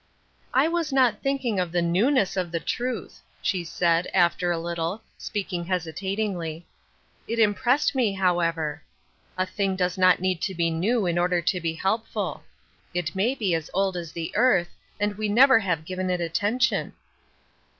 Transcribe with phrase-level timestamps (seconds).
[0.55, 5.03] "I was not thinking of the newness of the truth," she said, after a little,
[5.15, 6.63] speaking hesitat ingly."
[7.27, 8.81] It impressed me, however.
[9.37, 12.43] A thing does not need to be new in order to be helpful;
[12.95, 14.69] it may be as old as the earth,
[14.99, 16.93] and we never have given it attention."